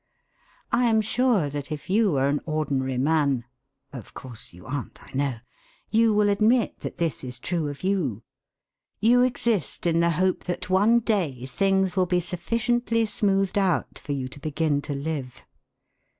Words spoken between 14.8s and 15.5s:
to live.